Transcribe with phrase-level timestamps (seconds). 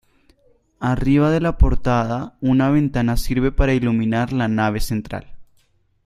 [0.79, 5.35] Arriba de la portada una ventana sirve para iluminar la nave central.